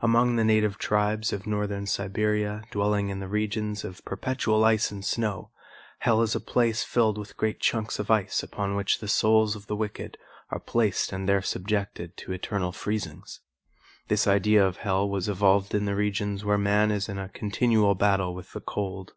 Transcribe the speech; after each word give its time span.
Among 0.00 0.36
the 0.36 0.42
native 0.44 0.78
tribes 0.78 1.34
of 1.34 1.46
Northern 1.46 1.84
Siberia 1.86 2.64
dwelling 2.70 3.10
in 3.10 3.20
the 3.20 3.28
regions 3.28 3.84
of 3.84 4.02
perpetual 4.06 4.64
ice 4.64 4.90
and 4.90 5.04
snow, 5.04 5.50
hell 5.98 6.22
is 6.22 6.34
a 6.34 6.40
place 6.40 6.82
filled 6.82 7.18
with 7.18 7.36
great 7.36 7.60
chunks 7.60 7.98
of 7.98 8.10
ice 8.10 8.42
upon 8.42 8.74
which 8.74 9.00
the 9.00 9.06
souls 9.06 9.54
of 9.54 9.66
the 9.66 9.76
wicked 9.76 10.16
are 10.48 10.60
placed 10.60 11.12
and 11.12 11.28
there 11.28 11.42
subjected 11.42 12.16
to 12.16 12.32
eternal 12.32 12.72
freezings. 12.72 13.40
This 14.08 14.26
idea 14.26 14.66
of 14.66 14.78
hell 14.78 15.06
was 15.10 15.28
evolved 15.28 15.74
in 15.74 15.84
the 15.84 15.94
regions 15.94 16.42
where 16.42 16.56
man 16.56 16.90
is 16.90 17.06
in 17.06 17.18
a 17.18 17.28
continual 17.28 17.94
battle 17.94 18.34
with 18.34 18.54
the 18.54 18.62
cold. 18.62 19.12